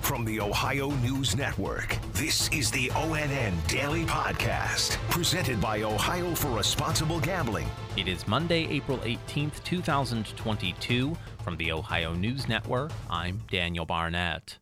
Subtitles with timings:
[0.00, 6.48] From the Ohio News Network, this is the ONN Daily Podcast, presented by Ohio for
[6.48, 7.68] Responsible Gambling.
[7.96, 11.16] It is Monday, April 18th, 2022.
[11.44, 14.58] From the Ohio News Network, I'm Daniel Barnett.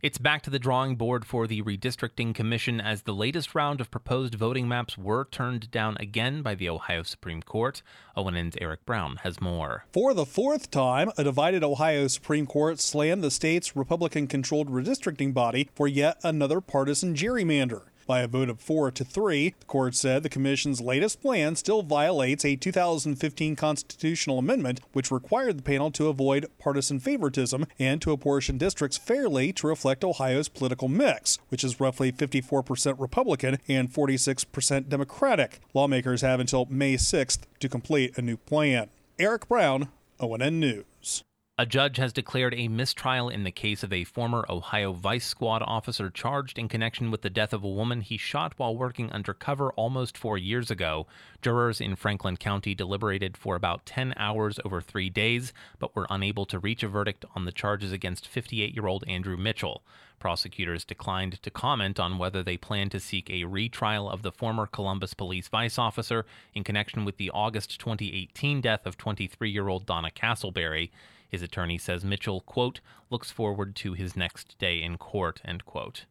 [0.00, 3.90] It's back to the drawing board for the Redistricting Commission as the latest round of
[3.90, 7.82] proposed voting maps were turned down again by the Ohio Supreme Court.
[8.16, 9.84] ONN's Eric Brown has more.
[9.92, 15.34] For the fourth time, a divided Ohio Supreme Court slammed the state's Republican controlled redistricting
[15.34, 17.82] body for yet another partisan gerrymander.
[18.08, 21.82] By a vote of four to three, the court said the commission's latest plan still
[21.82, 28.12] violates a 2015 constitutional amendment which required the panel to avoid partisan favoritism and to
[28.12, 34.88] apportion districts fairly to reflect Ohio's political mix, which is roughly 54% Republican and 46%
[34.88, 35.60] Democratic.
[35.74, 38.88] Lawmakers have until May 6th to complete a new plan.
[39.18, 41.24] Eric Brown, ONN News.
[41.60, 45.60] A judge has declared a mistrial in the case of a former Ohio Vice Squad
[45.66, 49.72] officer charged in connection with the death of a woman he shot while working undercover
[49.72, 51.08] almost four years ago.
[51.42, 56.46] Jurors in Franklin County deliberated for about 10 hours over three days, but were unable
[56.46, 59.82] to reach a verdict on the charges against 58 year old Andrew Mitchell.
[60.20, 64.66] Prosecutors declined to comment on whether they plan to seek a retrial of the former
[64.66, 66.24] Columbus police vice officer
[66.54, 70.90] in connection with the August 2018 death of 23 year old Donna Castleberry.
[71.28, 76.06] His attorney says Mitchell, quote, looks forward to his next day in court, end quote.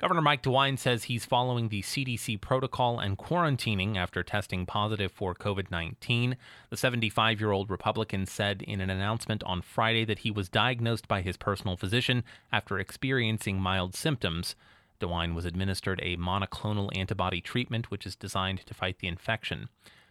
[0.00, 5.34] Governor Mike DeWine says he's following the CDC protocol and quarantining after testing positive for
[5.34, 6.38] COVID 19.
[6.70, 11.06] The 75 year old Republican said in an announcement on Friday that he was diagnosed
[11.06, 14.56] by his personal physician after experiencing mild symptoms.
[15.00, 19.68] DeWine was administered a monoclonal antibody treatment, which is designed to fight the infection.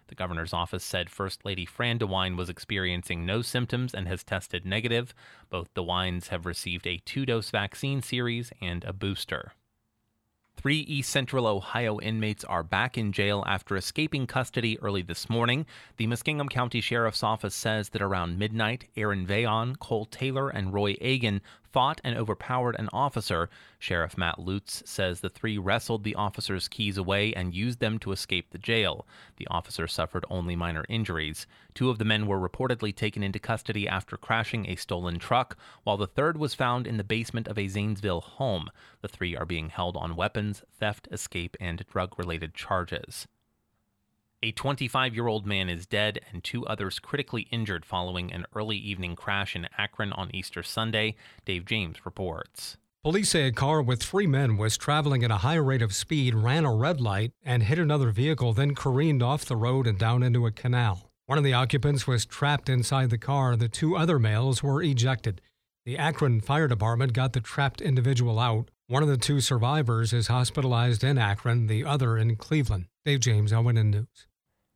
[0.09, 4.65] The governor's office said First Lady Fran DeWine was experiencing no symptoms and has tested
[4.65, 5.13] negative.
[5.51, 9.53] Both DeWines have received a two dose vaccine series and a booster.
[10.57, 15.67] Three East Central Ohio inmates are back in jail after escaping custody early this morning.
[15.97, 20.97] The Muskingum County Sheriff's Office says that around midnight, Aaron Vayon, Cole Taylor, and Roy
[20.99, 21.39] Agan
[21.71, 23.49] fought and overpowered an officer.
[23.77, 28.11] Sheriff Matt Lutz says the three wrestled the officer's keys away and used them to
[28.11, 29.05] escape the jail.
[29.37, 31.47] The officer suffered only minor injuries.
[31.73, 35.97] Two of the men were reportedly taken into custody after crashing a stolen truck, while
[35.97, 38.69] the third was found in the basement of a Zanesville home.
[39.01, 43.27] The three are being held on weapons, theft, escape, and drug related charges.
[44.41, 48.77] A 25 year old man is dead and two others critically injured following an early
[48.77, 51.15] evening crash in Akron on Easter Sunday.
[51.43, 52.77] Dave James reports.
[53.03, 56.35] Police say a car with three men was traveling at a high rate of speed,
[56.35, 60.23] ran a red light, and hit another vehicle, then careened off the road and down
[60.23, 61.11] into a canal.
[61.25, 63.57] One of the occupants was trapped inside the car.
[63.57, 65.41] The two other males were ejected.
[65.85, 68.71] The Akron Fire Department got the trapped individual out.
[68.87, 72.85] One of the two survivors is hospitalized in Akron, the other in Cleveland.
[73.03, 74.27] Dave James, ONN News.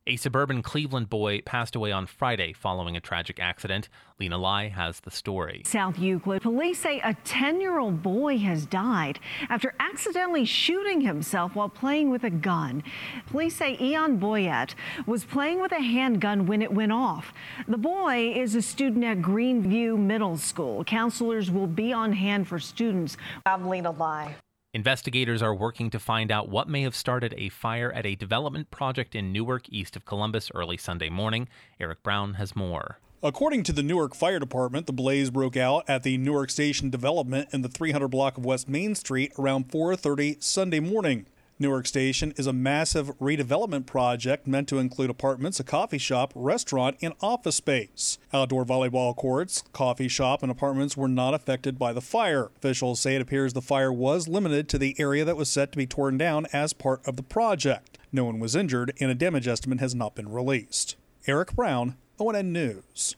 [0.06, 3.88] A suburban Cleveland boy passed away on Friday following a tragic accident.
[4.20, 5.62] Lena Lai has the story.
[5.64, 11.54] South Euclid police say a 10 year old boy has died after accidentally shooting himself
[11.54, 12.82] while playing with a gun.
[13.28, 14.74] Police say Eon Boyette
[15.06, 17.32] was playing with a handgun when it went off.
[17.66, 20.84] The boy is a student at Greenview Middle School.
[20.84, 23.16] Counselors will be on hand for students.
[23.46, 24.34] I'm Lena Lai.
[24.74, 28.72] Investigators are working to find out what may have started a fire at a development
[28.72, 31.48] project in Newark, east of Columbus, early Sunday morning.
[31.78, 32.98] Eric Brown has more.
[33.22, 37.50] According to the Newark Fire Department, the blaze broke out at the Newark Station development
[37.52, 41.26] in the 300 block of West Main Street around 4:30 Sunday morning.
[41.56, 46.96] Newark Station is a massive redevelopment project meant to include apartments, a coffee shop, restaurant,
[47.00, 48.18] and office space.
[48.32, 52.50] Outdoor volleyball courts, coffee shop, and apartments were not affected by the fire.
[52.56, 55.78] Officials say it appears the fire was limited to the area that was set to
[55.78, 57.98] be torn down as part of the project.
[58.10, 60.96] No one was injured, and a damage estimate has not been released.
[61.28, 63.14] Eric Brown, ONN News.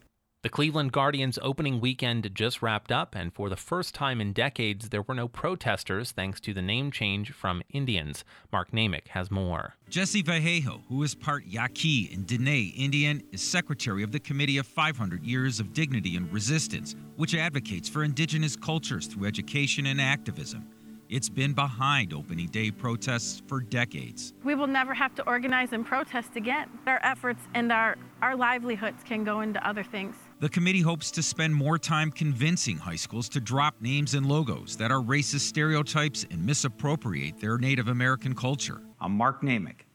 [0.46, 4.90] The Cleveland Guardians opening weekend just wrapped up, and for the first time in decades,
[4.90, 8.24] there were no protesters thanks to the name change from Indians.
[8.52, 9.74] Mark Namick has more.
[9.90, 14.68] Jesse Vallejo, who is part Yaqui and Dene Indian, is secretary of the Committee of
[14.68, 20.64] 500 Years of Dignity and Resistance, which advocates for indigenous cultures through education and activism.
[21.08, 24.32] It's been behind opening day protests for decades.
[24.44, 26.68] We will never have to organize and protest again.
[26.86, 30.14] Our efforts and our, our livelihoods can go into other things.
[30.38, 34.76] The committee hopes to spend more time convincing high schools to drop names and logos
[34.76, 38.82] that are racist stereotypes and misappropriate their Native American culture.
[39.00, 39.85] I'm Mark Namick,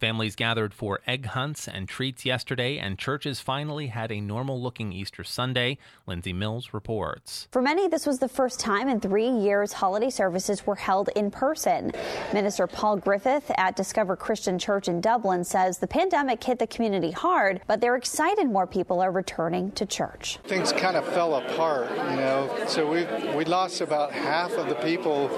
[0.00, 4.92] Families gathered for egg hunts and treats yesterday, and churches finally had a normal looking
[4.92, 5.76] Easter Sunday.
[6.06, 7.48] Lindsay Mills reports.
[7.50, 11.32] For many, this was the first time in three years holiday services were held in
[11.32, 11.90] person.
[12.32, 17.10] Minister Paul Griffith at Discover Christian Church in Dublin says the pandemic hit the community
[17.10, 20.38] hard, but they're excited more people are returning to church.
[20.44, 23.04] Things kind of fell apart, you know, so we,
[23.34, 25.28] we lost about half of the people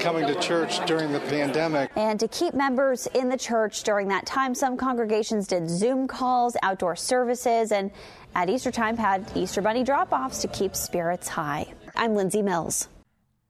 [0.00, 1.90] coming to church during the pandemic.
[1.96, 6.56] And to keep members in the church during that time, some congregations did Zoom calls,
[6.62, 7.90] outdoor services, and
[8.34, 11.72] at Easter time had Easter Bunny drop offs to keep spirits high.
[11.94, 12.88] I'm Lindsay Mills.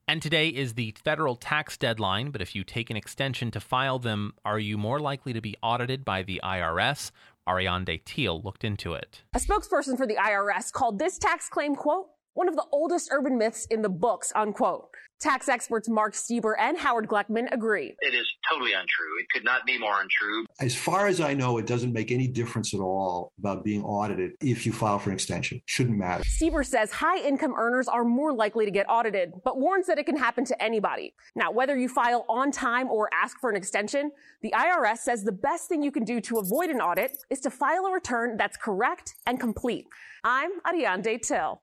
[0.07, 3.99] And today is the federal tax deadline, but if you take an extension to file
[3.99, 7.11] them, are you more likely to be audited by the IRS?
[7.49, 9.23] Ariane Teal looked into it.
[9.35, 13.39] A spokesperson for the IRS called this tax claim, quote, one of the oldest urban
[13.39, 14.89] myths in the books, unquote.
[15.21, 17.95] Tax experts Mark Steber and Howard Gleckman agree.
[18.01, 19.19] It is totally untrue.
[19.21, 20.45] It could not be more untrue.
[20.61, 24.33] As far as I know, it doesn't make any difference at all about being audited
[24.43, 25.63] if you file for an extension.
[25.65, 26.25] Shouldn't matter.
[26.25, 30.05] Steber says high income earners are more likely to get audited, but warns that it
[30.05, 31.15] can happen to anybody.
[31.37, 34.11] Now, whether you file on time or ask for an extension,
[34.43, 37.51] the IRS says the best thing you can do to avoid an audit is to
[37.51, 39.87] file a return that's correct and complete.
[40.25, 41.63] I'm Ariane Till.